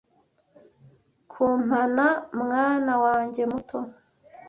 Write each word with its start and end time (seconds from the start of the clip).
kumpana 1.31 2.07
mwana 2.41 2.93
wanjye 3.03 3.41
muto 3.51 3.79